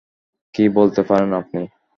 [0.53, 1.61] কী বলতে পারেন আপনি?